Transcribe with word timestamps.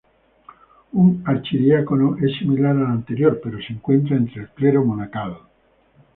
Un 0.93 1.21
"archidiácono" 1.27 2.17
es 2.19 2.35
similar 2.39 2.71
al 2.75 2.87
anterior, 2.87 3.39
pero 3.43 3.59
se 3.61 3.73
encuentra 3.73 4.15
entre 4.17 4.41
el 4.41 4.49
clero 4.49 4.83
monacal. 4.83 5.37